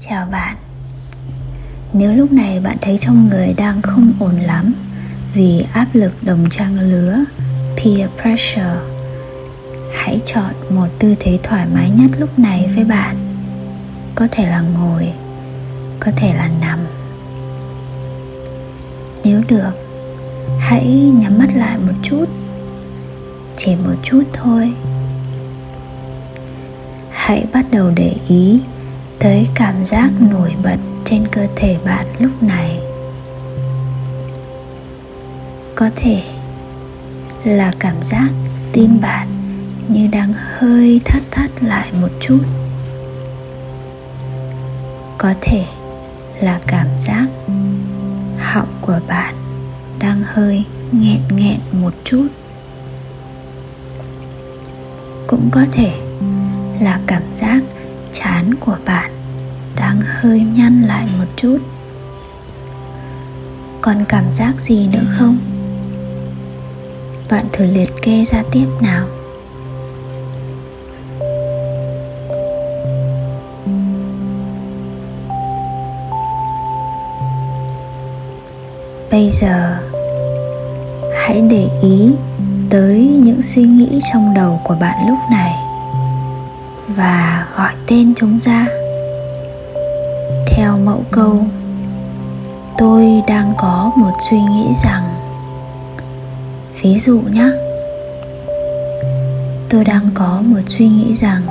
chào 0.00 0.26
bạn. 0.32 0.56
Nếu 1.92 2.12
lúc 2.12 2.32
này 2.32 2.60
bạn 2.60 2.76
thấy 2.80 2.98
trong 2.98 3.28
người 3.28 3.54
đang 3.56 3.82
không 3.82 4.12
ổn 4.20 4.36
lắm 4.36 4.74
vì 5.34 5.66
áp 5.72 5.86
lực 5.92 6.12
đồng 6.22 6.46
trang 6.50 6.80
lứa, 6.80 7.18
peer 7.76 8.10
pressure, 8.22 8.76
hãy 9.94 10.20
chọn 10.24 10.54
một 10.70 10.86
tư 10.98 11.14
thế 11.20 11.38
thoải 11.42 11.66
mái 11.74 11.90
nhất 11.90 12.10
lúc 12.18 12.38
này 12.38 12.70
với 12.74 12.84
bạn. 12.84 13.16
Có 14.14 14.28
thể 14.30 14.50
là 14.50 14.60
ngồi, 14.60 15.12
có 16.00 16.12
thể 16.16 16.34
là 16.34 16.50
nằm. 16.60 16.78
Nếu 19.24 19.42
được, 19.48 19.72
hãy 20.58 21.12
nhắm 21.14 21.38
mắt 21.38 21.48
lại 21.54 21.78
một 21.78 21.94
chút, 22.02 22.24
chỉ 23.56 23.76
một 23.76 23.94
chút 24.02 24.22
thôi. 24.32 24.72
Hãy 27.10 27.44
bắt 27.52 27.66
đầu 27.70 27.90
để 27.96 28.14
ý 28.28 28.60
tới 29.18 29.48
cảm 29.54 29.84
giác 29.84 30.10
nổi 30.30 30.54
bật 30.62 30.76
trên 31.04 31.26
cơ 31.32 31.46
thể 31.56 31.76
bạn 31.84 32.06
lúc 32.18 32.42
này. 32.42 32.80
Có 35.74 35.90
thể 35.96 36.22
là 37.44 37.72
cảm 37.78 38.02
giác 38.02 38.28
tim 38.72 39.00
bạn 39.00 39.28
như 39.88 40.08
đang 40.12 40.32
hơi 40.58 41.00
thắt 41.04 41.22
thắt 41.30 41.50
lại 41.62 41.92
một 42.00 42.10
chút. 42.20 42.40
Có 45.18 45.34
thể 45.40 45.64
là 46.40 46.60
cảm 46.66 46.86
giác 46.96 47.26
họng 48.38 48.78
của 48.80 49.00
bạn 49.08 49.34
đang 50.00 50.22
hơi 50.26 50.64
nghẹn 50.92 51.20
nghẹn 51.30 51.58
một 51.72 51.94
chút. 52.04 52.26
Cũng 55.26 55.48
có 55.52 55.64
thể 55.72 55.92
là 56.80 57.00
cảm 57.06 57.22
giác 57.32 57.62
chán 58.18 58.54
của 58.60 58.76
bạn 58.86 59.10
đang 59.76 60.00
hơi 60.00 60.40
nhăn 60.40 60.82
lại 60.82 61.06
một 61.18 61.24
chút. 61.36 61.58
Còn 63.80 64.04
cảm 64.08 64.32
giác 64.32 64.60
gì 64.60 64.88
nữa 64.92 65.04
không? 65.18 65.38
Bạn 67.30 67.44
thử 67.52 67.64
liệt 67.64 67.90
kê 68.02 68.24
ra 68.24 68.42
tiếp 68.52 68.66
nào. 68.80 69.06
Bây 79.10 79.30
giờ, 79.30 79.76
hãy 81.16 81.40
để 81.40 81.68
ý 81.82 82.10
tới 82.70 82.98
những 83.22 83.42
suy 83.42 83.62
nghĩ 83.62 84.00
trong 84.12 84.34
đầu 84.34 84.60
của 84.64 84.74
bạn 84.80 85.08
lúc 85.08 85.18
này 85.30 85.65
và 86.96 87.46
gọi 87.56 87.72
tên 87.86 88.12
chúng 88.16 88.40
ra. 88.40 88.66
Theo 90.46 90.78
mẫu 90.84 91.02
câu, 91.10 91.44
tôi 92.78 93.22
đang 93.28 93.54
có 93.58 93.92
một 93.96 94.12
suy 94.30 94.40
nghĩ 94.40 94.66
rằng, 94.84 95.02
ví 96.82 96.98
dụ 96.98 97.20
nhé 97.20 97.50
tôi 99.70 99.84
đang 99.84 100.10
có 100.14 100.42
một 100.44 100.60
suy 100.68 100.88
nghĩ 100.88 101.16
rằng, 101.16 101.42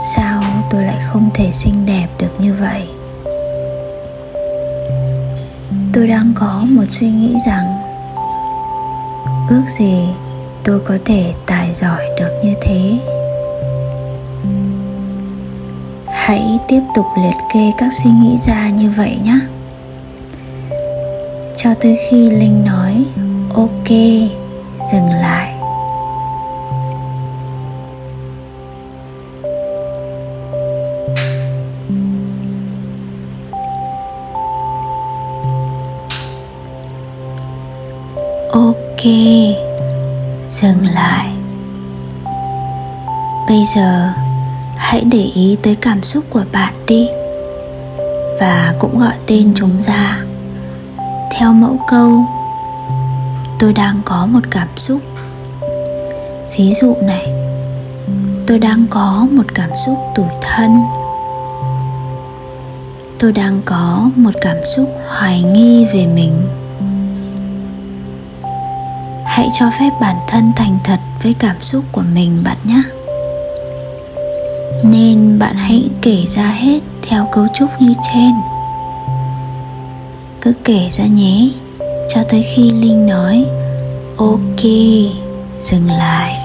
sao 0.00 0.42
tôi 0.70 0.82
lại 0.82 0.98
không 1.06 1.30
thể 1.34 1.50
xinh 1.52 1.86
đẹp 1.86 2.06
được 2.18 2.32
như 2.38 2.54
vậy? 2.60 2.88
Tôi 5.92 6.08
đang 6.08 6.32
có 6.34 6.64
một 6.70 6.84
suy 6.88 7.10
nghĩ 7.10 7.36
rằng, 7.46 7.78
ước 9.50 9.62
gì 9.78 10.08
tôi 10.64 10.80
có 10.80 10.98
thể 11.04 11.32
tài 11.46 11.74
giỏi 11.74 12.04
được 12.20 12.40
như 12.44 12.54
thế. 12.60 12.98
Hãy 16.30 16.58
tiếp 16.68 16.80
tục 16.94 17.06
liệt 17.16 17.36
kê 17.52 17.72
các 17.78 17.92
suy 17.92 18.10
nghĩ 18.10 18.38
ra 18.46 18.68
như 18.68 18.90
vậy 18.96 19.18
nhé. 19.24 19.38
Cho 21.56 21.74
tới 21.80 21.98
khi 22.10 22.30
linh 22.30 22.64
nói, 22.64 23.04
ok, 23.54 23.88
dừng 24.92 25.10
lại. 25.10 25.54
Ok, 38.50 39.04
dừng 40.50 40.86
lại. 40.94 41.28
Bây 43.48 43.64
giờ 43.74 44.12
hãy 44.80 45.04
để 45.04 45.30
ý 45.34 45.56
tới 45.62 45.74
cảm 45.74 46.02
xúc 46.04 46.24
của 46.30 46.44
bạn 46.52 46.74
đi. 46.86 47.08
Và 48.40 48.74
cũng 48.78 48.98
gọi 48.98 49.14
tên 49.26 49.52
chúng 49.54 49.82
ra. 49.82 50.18
Theo 51.32 51.52
mẫu 51.52 51.78
câu, 51.88 52.24
tôi 53.58 53.72
đang 53.72 54.00
có 54.04 54.26
một 54.26 54.40
cảm 54.50 54.68
xúc. 54.76 55.00
Ví 56.58 56.74
dụ 56.74 56.94
này, 57.02 57.26
tôi 58.46 58.58
đang 58.58 58.86
có 58.90 59.26
một 59.30 59.54
cảm 59.54 59.70
xúc 59.86 59.98
tủi 60.14 60.26
thân. 60.40 60.82
Tôi 63.18 63.32
đang 63.32 63.60
có 63.64 64.10
một 64.16 64.32
cảm 64.40 64.56
xúc 64.76 64.90
hoài 65.08 65.42
nghi 65.42 65.84
về 65.84 66.06
mình. 66.06 66.42
Hãy 69.24 69.48
cho 69.58 69.70
phép 69.78 69.90
bản 70.00 70.16
thân 70.28 70.52
thành 70.56 70.78
thật 70.84 70.98
với 71.22 71.34
cảm 71.38 71.56
xúc 71.62 71.84
của 71.92 72.04
mình, 72.14 72.44
bạn 72.44 72.56
nhé 72.64 72.82
nên 74.84 75.38
bạn 75.38 75.54
hãy 75.56 75.88
kể 76.02 76.24
ra 76.26 76.42
hết 76.42 76.80
theo 77.02 77.28
cấu 77.32 77.46
trúc 77.54 77.68
như 77.80 77.94
trên. 78.14 78.32
Cứ 80.40 80.52
kể 80.64 80.88
ra 80.92 81.04
nhé, 81.06 81.48
cho 82.08 82.22
tới 82.28 82.42
khi 82.54 82.70
linh 82.70 83.06
nói, 83.06 83.44
ok, 84.16 84.64
dừng 85.60 85.90
lại. 85.90 86.36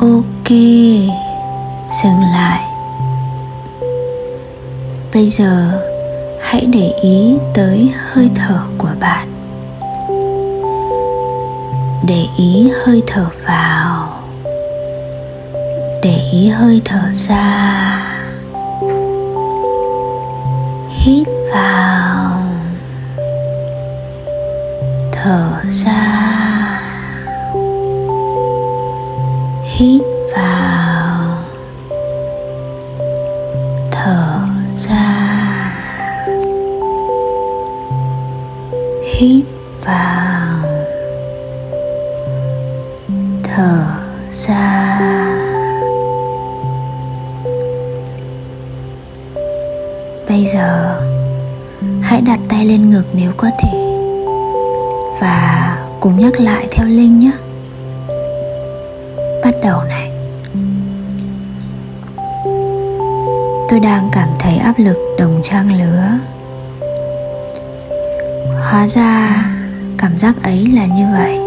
Ok 0.00 1.23
dừng 2.04 2.20
lại. 2.20 2.64
Bây 5.14 5.28
giờ, 5.28 5.82
hãy 6.42 6.66
để 6.72 6.92
ý 7.02 7.36
tới 7.54 7.90
hơi 8.12 8.30
thở 8.34 8.60
của 8.78 8.90
bạn. 9.00 9.28
Để 12.06 12.26
ý 12.36 12.70
hơi 12.84 13.02
thở 13.06 13.26
vào. 13.46 14.20
Để 16.02 16.20
ý 16.32 16.48
hơi 16.48 16.80
thở 16.84 17.02
ra. 17.14 18.00
Hít 20.90 21.28
vào. 21.54 22.42
Thở 25.12 25.48
ra. 25.70 26.20
Hít 29.64 30.13
hít 39.14 39.44
vào. 39.84 40.64
Thở 43.42 43.84
ra. 44.32 45.00
Bây 50.28 50.46
giờ, 50.46 51.00
hãy 52.02 52.20
đặt 52.20 52.38
tay 52.48 52.64
lên 52.66 52.90
ngực 52.90 53.04
nếu 53.12 53.32
có 53.36 53.50
thể. 53.62 53.78
Và 55.20 55.78
cùng 56.00 56.20
nhắc 56.20 56.40
lại 56.40 56.68
theo 56.70 56.86
linh 56.86 57.18
nhé. 57.18 57.32
Bắt 59.44 59.54
đầu 59.62 59.82
này. 59.82 60.10
Tôi 63.68 63.80
đang 63.80 64.08
cảm 64.12 64.28
thấy 64.38 64.56
áp 64.56 64.74
lực 64.78 64.98
đồng 65.18 65.40
trang 65.42 65.78
lứa 65.78 66.33
hóa 68.74 68.88
ra 68.88 69.44
cảm 69.98 70.18
giác 70.18 70.34
ấy 70.42 70.66
là 70.74 70.86
như 70.86 71.06
vậy. 71.12 71.38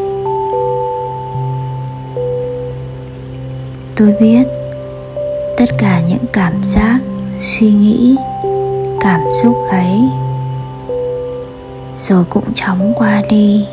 Tôi 3.95 4.13
biết 4.21 4.47
tất 5.57 5.65
cả 5.77 6.01
những 6.09 6.25
cảm 6.33 6.53
giác, 6.65 6.99
suy 7.39 7.71
nghĩ, 7.71 8.15
cảm 9.01 9.21
xúc 9.41 9.57
ấy 9.69 10.01
rồi 11.99 12.25
cũng 12.29 12.53
chóng 12.55 12.93
qua 12.95 13.21
đi. 13.29 13.65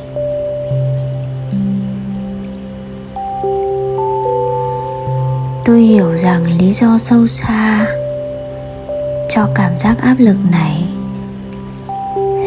Tôi 5.64 5.80
hiểu 5.80 6.16
rằng 6.16 6.58
lý 6.58 6.72
do 6.72 6.98
sâu 6.98 7.26
xa 7.26 7.86
cho 9.28 9.48
cảm 9.54 9.78
giác 9.78 9.94
áp 10.02 10.14
lực 10.18 10.36
này 10.52 10.83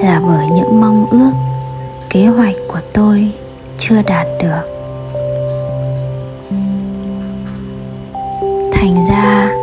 là 0.03 0.21
bởi 0.27 0.47
những 0.55 0.81
mong 0.81 1.05
ước 1.11 1.31
kế 2.09 2.25
hoạch 2.25 2.55
của 2.67 2.79
tôi 2.93 3.31
chưa 3.77 4.01
đạt 4.01 4.27
được. 4.43 4.73
Thành 8.71 9.05
ra, 9.09 9.55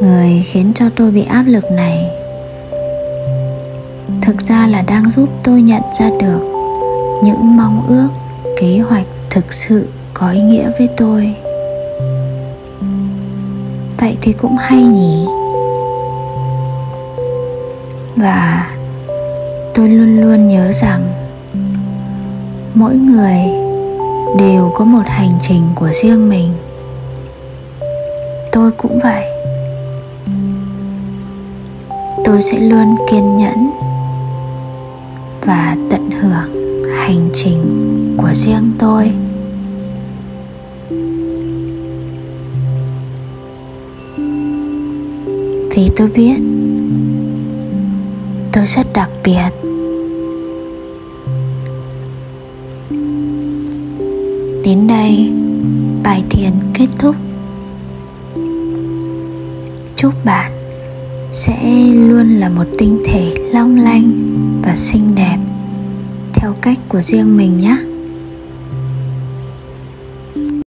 người 0.00 0.42
khiến 0.44 0.72
cho 0.74 0.84
tôi 0.96 1.10
bị 1.10 1.24
áp 1.24 1.42
lực 1.46 1.64
này 1.70 2.10
thực 4.22 4.40
ra 4.40 4.66
là 4.66 4.82
đang 4.82 5.10
giúp 5.10 5.28
tôi 5.42 5.62
nhận 5.62 5.82
ra 5.98 6.10
được 6.20 6.40
những 7.24 7.56
mong 7.56 7.86
ước 7.88 8.08
kế 8.60 8.78
hoạch 8.78 9.06
thực 9.30 9.52
sự 9.52 9.88
có 10.14 10.30
ý 10.30 10.40
nghĩa 10.40 10.70
với 10.78 10.88
tôi. 10.96 11.34
Vậy 14.00 14.16
thì 14.20 14.32
cũng 14.32 14.56
hay 14.56 14.82
nhỉ? 14.82 15.26
Và 18.16 18.70
tôi 19.74 19.88
luôn 19.88 20.20
luôn 20.20 20.46
nhớ 20.46 20.72
rằng 20.72 21.08
mỗi 22.74 22.94
người 22.96 23.36
đều 24.38 24.72
có 24.74 24.84
một 24.84 25.02
hành 25.06 25.32
trình 25.42 25.62
của 25.74 25.88
riêng 25.92 26.28
mình. 26.28 26.52
Tôi 28.52 28.70
cũng 28.70 28.98
vậy. 29.02 29.24
Tôi 32.24 32.42
sẽ 32.42 32.58
luôn 32.58 32.96
kiên 33.10 33.36
nhẫn 33.36 33.70
và 35.46 35.76
tận 35.90 36.10
hưởng 36.10 36.84
hành 36.96 37.30
trình 37.34 37.62
của 38.18 38.30
riêng 38.34 38.72
tôi. 38.78 39.12
Vì 45.76 45.90
tôi 45.96 46.08
biết 46.08 46.36
tôi 48.52 48.66
rất 48.66 48.86
đặc 48.94 49.10
biệt. 49.24 49.50
Đến 54.64 54.86
đây, 54.86 55.32
bài 56.02 56.22
thiền 56.30 56.52
kết 56.74 56.86
thúc. 56.98 57.16
Chúc 59.96 60.14
bạn 60.24 60.52
sẽ 61.32 61.86
luôn 61.94 62.30
là 62.30 62.48
một 62.48 62.64
tinh 62.78 63.02
thể 63.04 63.34
long 63.52 63.76
lanh 63.76 64.12
và 64.62 64.76
xinh 64.76 65.14
đẹp 65.14 65.38
theo 66.34 66.54
cách 66.60 66.78
của 66.88 67.02
riêng 67.02 67.36
mình 67.36 67.60
nhé. 67.60 67.91